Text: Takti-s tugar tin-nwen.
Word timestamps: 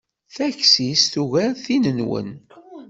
Takti-s 0.35 1.03
tugar 1.13 1.51
tin-nwen. 1.63 2.29